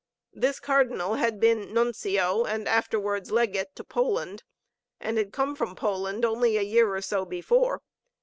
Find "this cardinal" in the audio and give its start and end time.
0.33-1.13